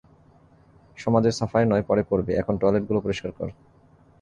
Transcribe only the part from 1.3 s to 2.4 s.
সাফাই নয় পরে করবি,